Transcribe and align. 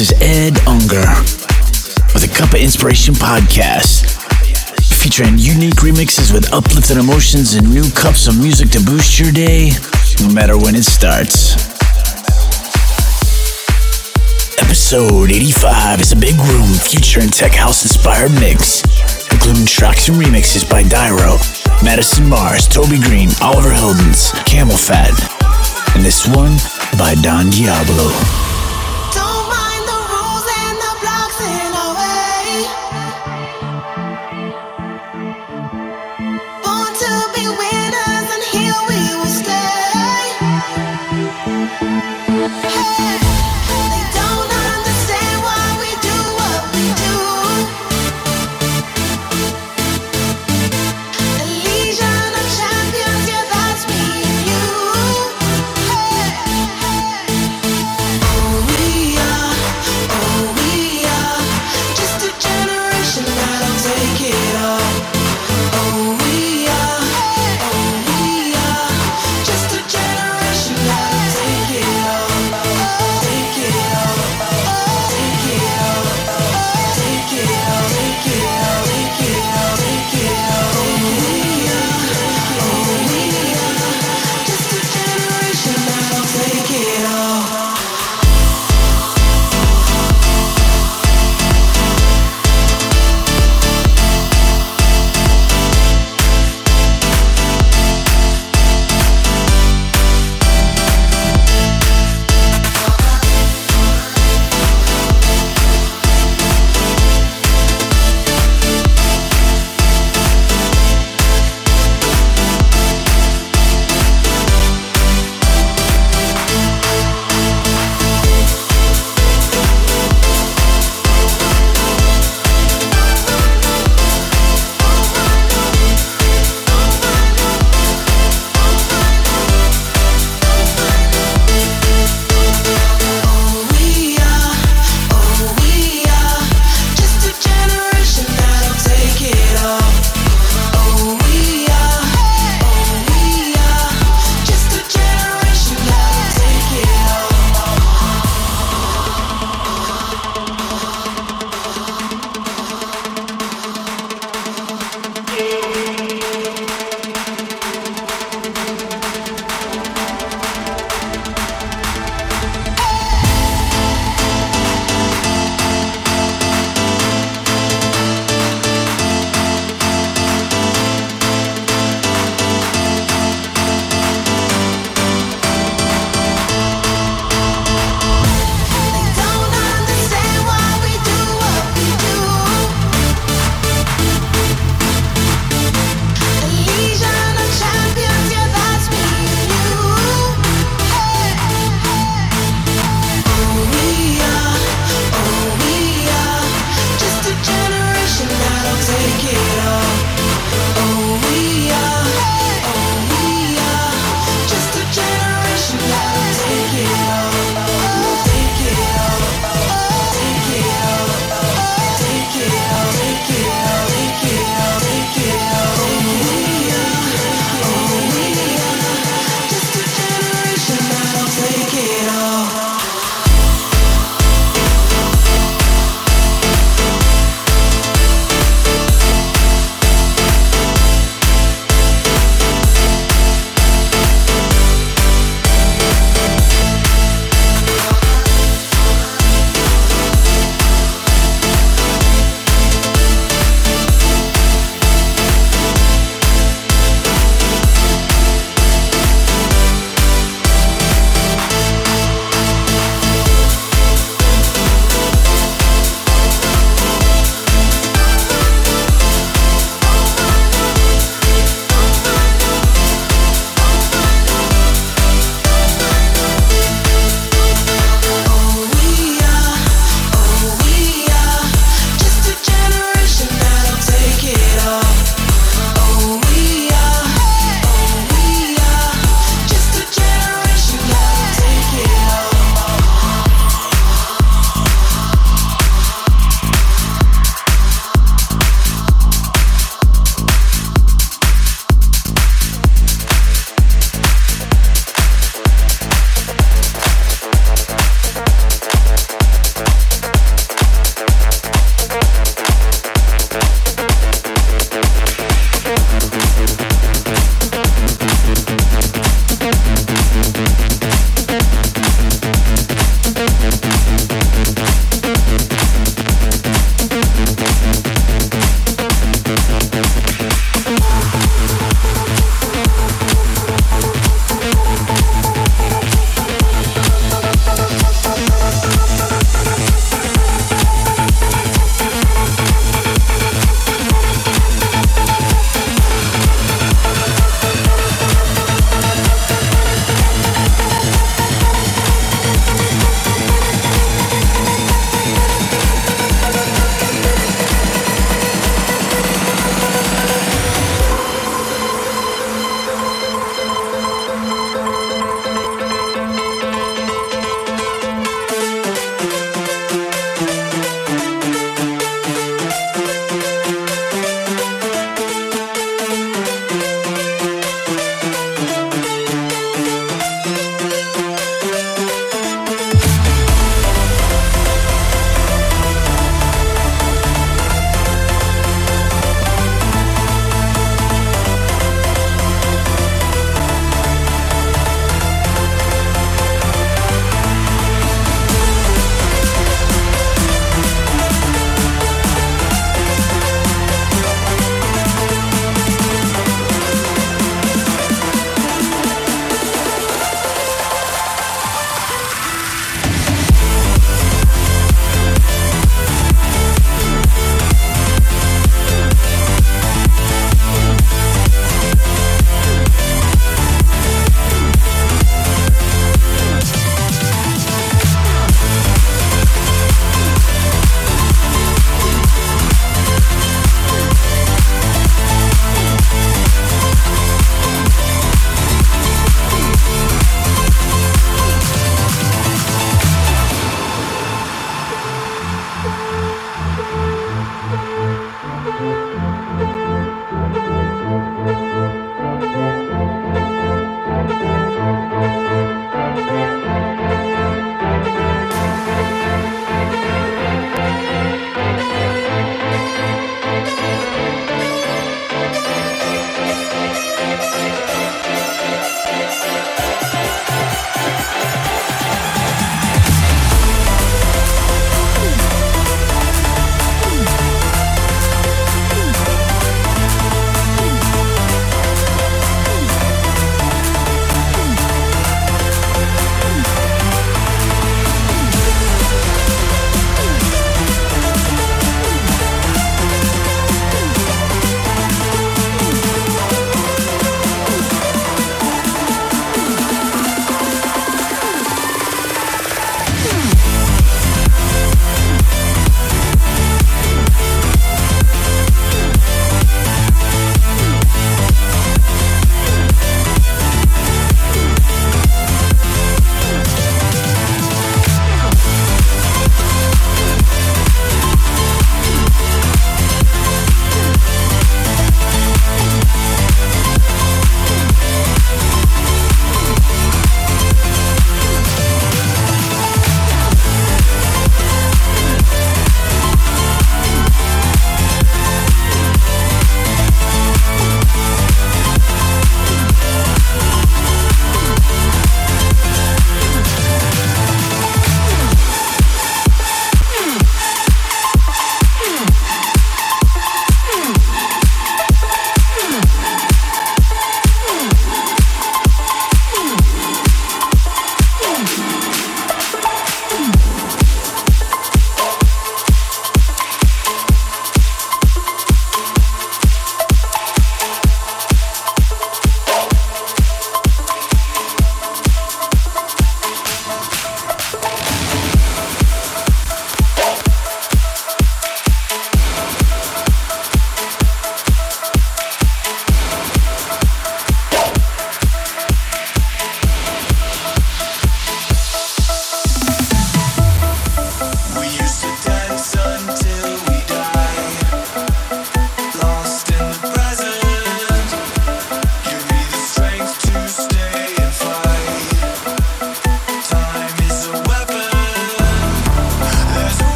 This 0.00 0.12
is 0.12 0.22
Ed 0.22 0.56
Unger 0.66 1.04
with 2.16 2.24
a 2.24 2.32
Cup 2.34 2.54
of 2.54 2.60
Inspiration 2.60 3.12
podcast, 3.12 4.08
featuring 4.96 5.36
unique 5.36 5.84
remixes 5.84 6.32
with 6.32 6.50
uplifting 6.54 6.96
emotions 6.96 7.52
and 7.52 7.68
new 7.68 7.84
cups 7.92 8.26
of 8.26 8.40
music 8.40 8.70
to 8.70 8.80
boost 8.80 9.20
your 9.20 9.30
day, 9.30 9.72
no 10.24 10.32
matter 10.32 10.56
when 10.56 10.74
it 10.74 10.88
starts. 10.88 11.52
Episode 14.64 15.32
85 15.32 16.00
is 16.00 16.12
a 16.12 16.16
big 16.16 16.36
room 16.48 16.72
featuring 16.80 17.28
tech 17.28 17.52
house 17.52 17.82
inspired 17.82 18.32
mix, 18.40 18.80
including 19.30 19.66
tracks 19.66 20.08
and 20.08 20.16
remixes 20.16 20.64
by 20.64 20.82
Dyro, 20.82 21.36
Madison 21.84 22.26
Mars, 22.26 22.66
Toby 22.66 22.96
Green, 23.04 23.28
Oliver 23.42 23.68
Heldens, 23.68 24.32
CamelPhat, 24.48 25.12
and 25.94 26.02
this 26.02 26.26
one 26.26 26.56
by 26.96 27.14
Don 27.20 27.50
Diablo. 27.50 28.49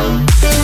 now. 0.00 0.59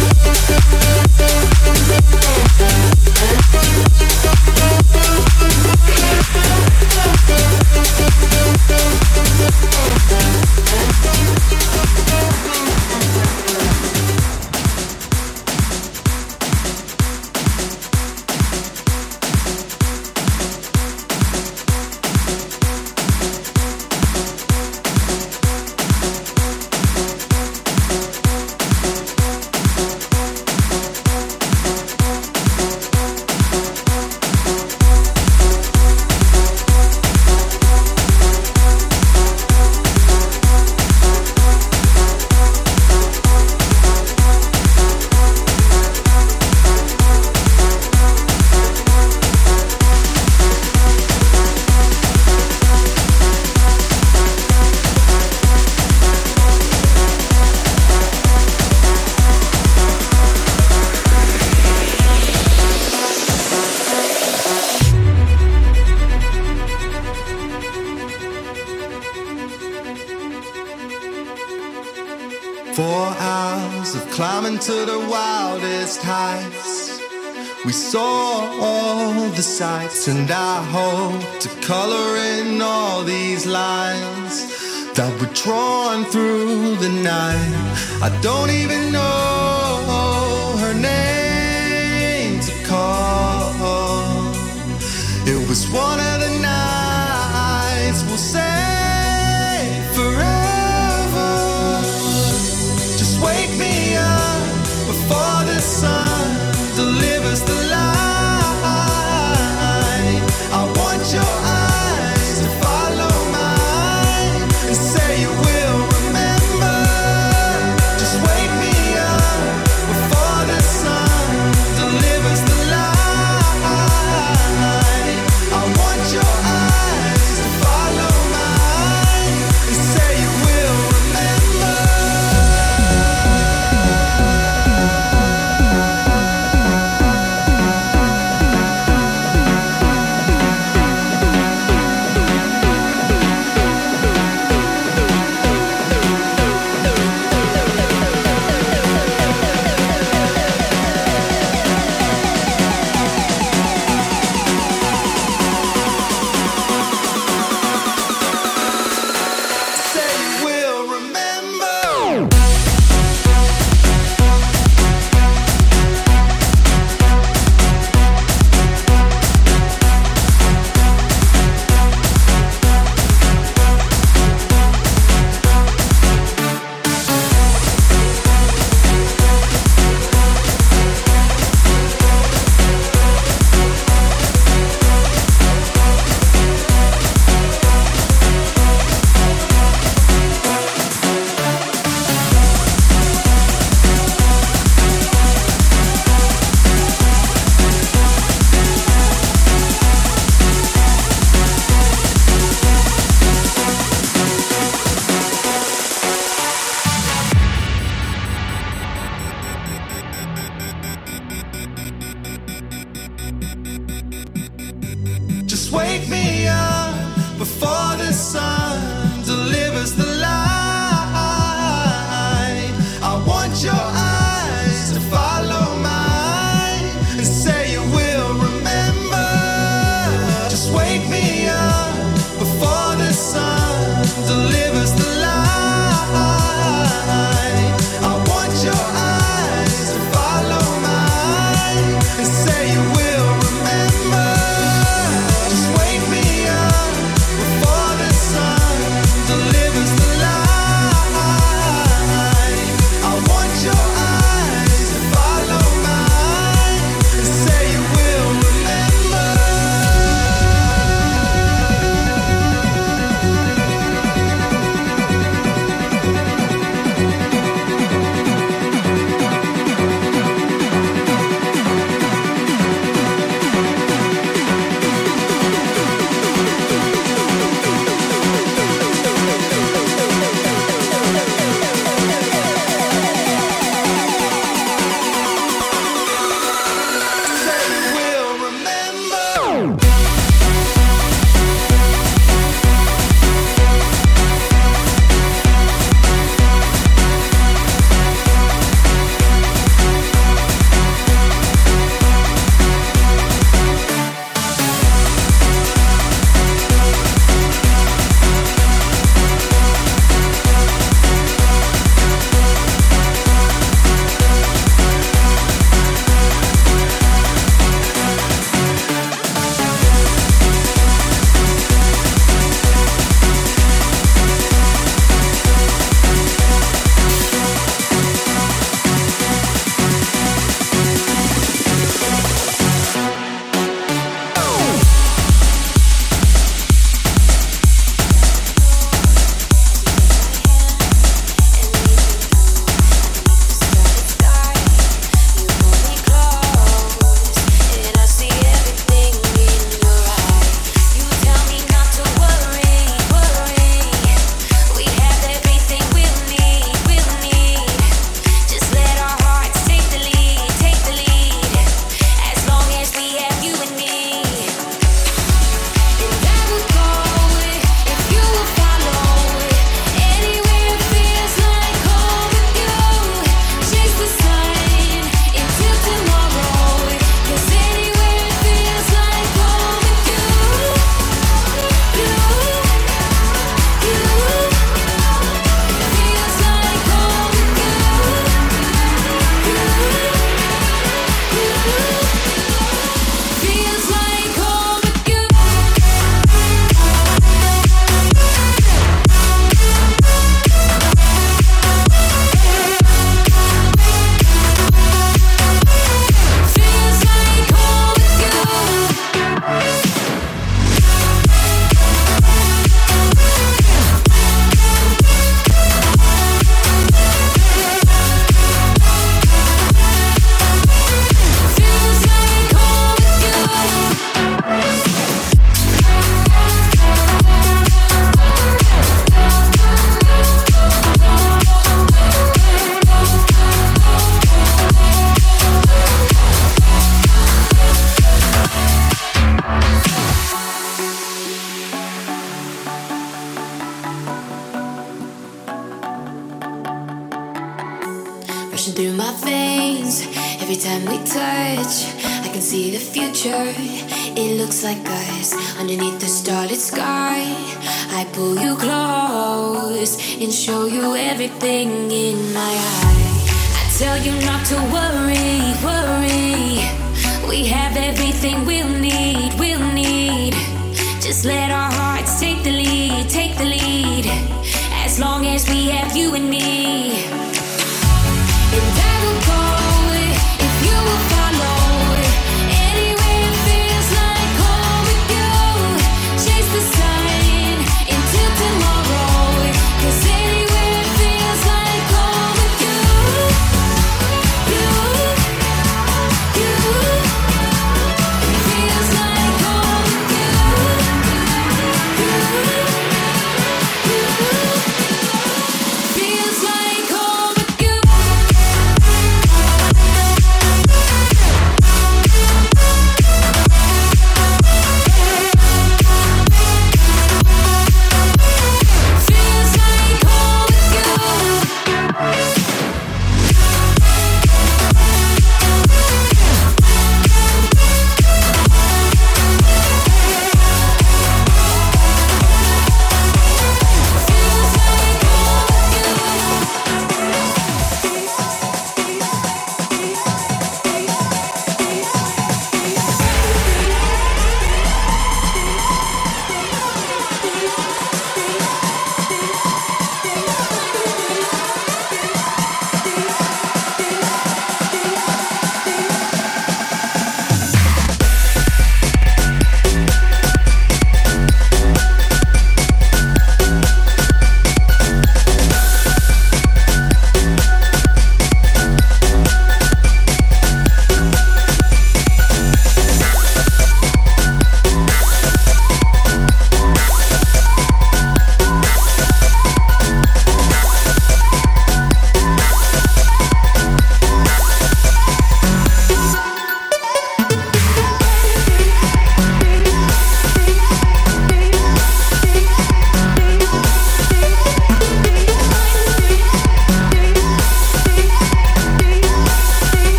And 80.09 80.31
I 80.31 80.56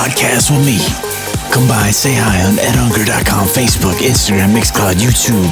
podcast 0.00 0.48
with 0.50 0.64
me. 0.64 0.78
Come 1.52 1.68
by, 1.68 1.90
say 1.90 2.14
hi 2.16 2.40
on 2.48 2.54
edhunger.com, 2.56 3.46
Facebook, 3.48 4.00
Instagram, 4.00 4.56
Mixcloud, 4.56 4.94
YouTube. 4.94 5.44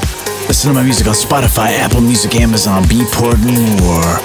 Listen 0.49 0.69
to 0.71 0.75
my 0.75 0.83
music 0.83 1.07
on 1.07 1.13
Spotify, 1.13 1.77
Apple 1.77 2.01
Music, 2.01 2.35
Amazon, 2.37 2.83
Beatport, 2.85 3.37
and 3.45 3.81
more. 3.83 4.17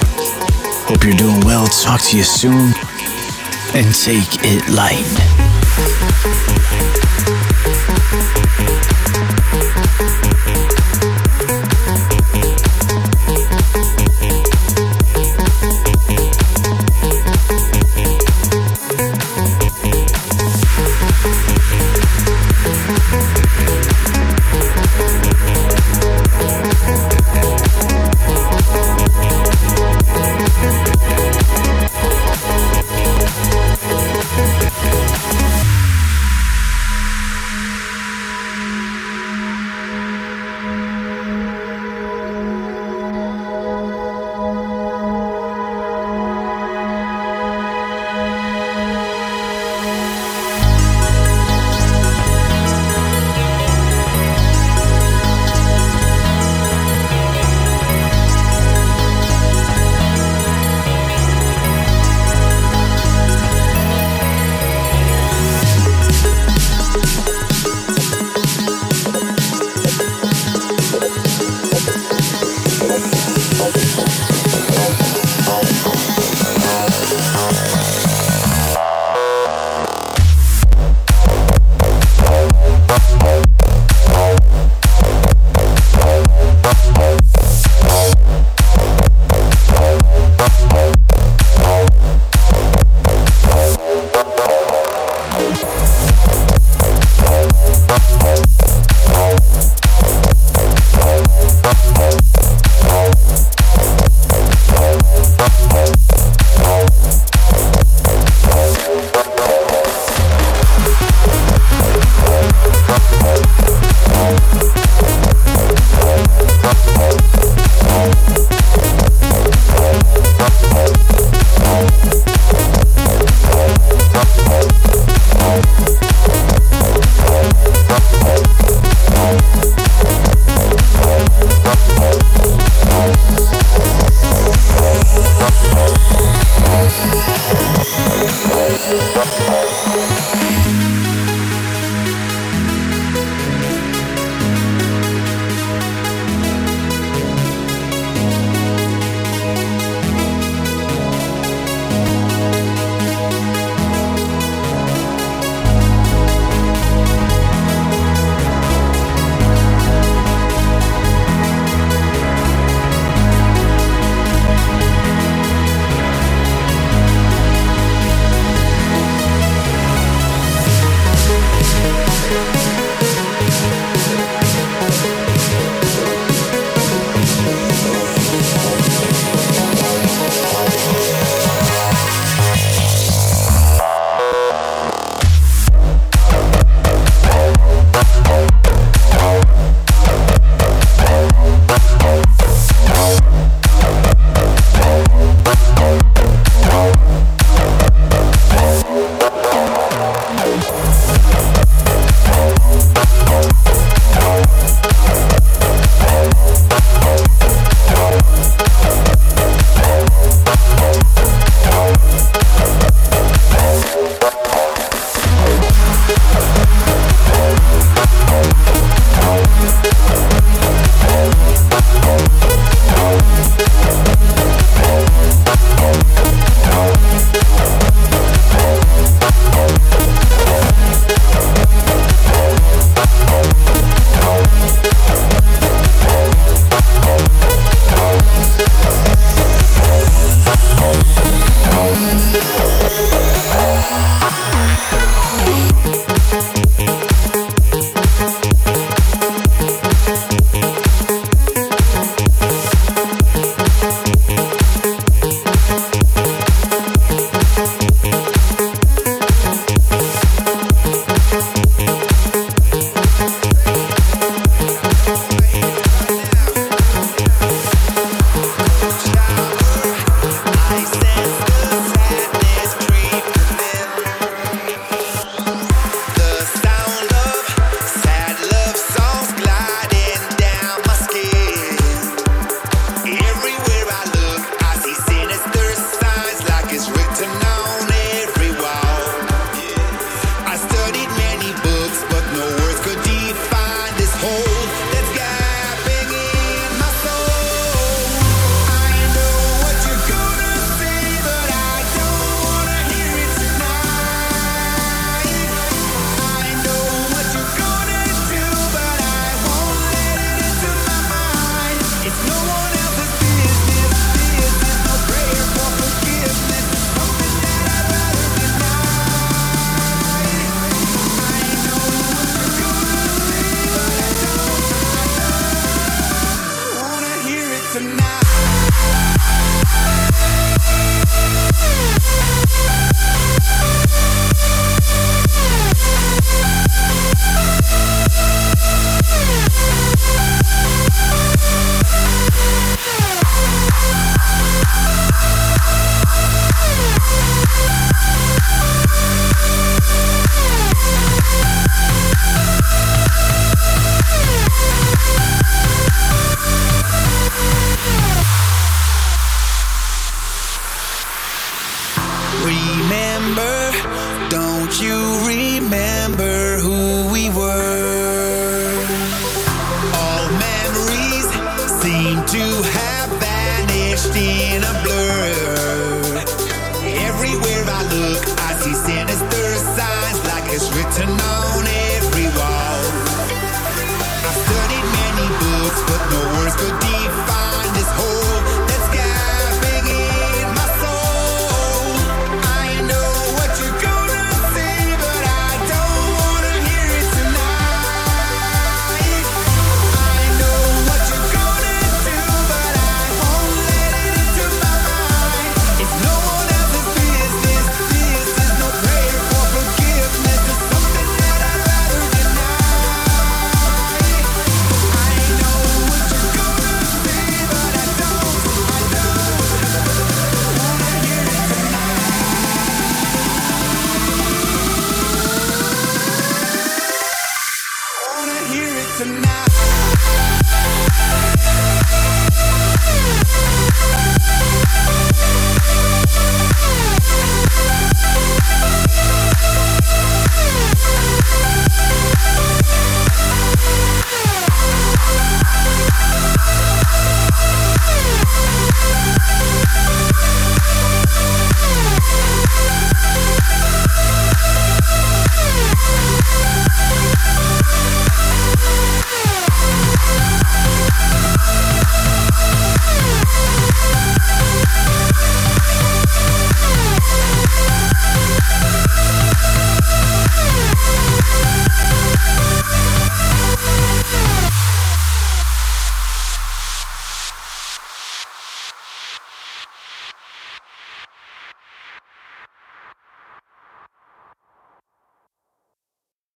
Hope 0.88 1.04
you're 1.04 1.12
doing 1.12 1.40
well. 1.44 1.66
Talk 1.66 2.00
to 2.08 2.16
you 2.16 2.22
soon. 2.22 2.72
And 3.74 3.94
take 3.94 4.40
it 4.40 4.66
light. 4.70 5.43